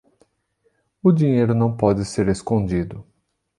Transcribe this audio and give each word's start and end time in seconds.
O 1.03 1.11
dinheiro 1.11 1.53
não 1.53 1.77
pode 1.77 2.03
ser 2.05 2.27
escondido. 2.27 3.05